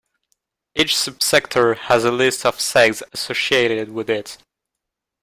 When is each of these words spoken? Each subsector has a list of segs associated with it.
Each 0.73 0.95
subsector 0.95 1.77
has 1.77 2.03
a 2.03 2.11
list 2.11 2.43
of 2.43 2.57
segs 2.57 3.03
associated 3.13 3.91
with 3.91 4.09
it. 4.09 4.39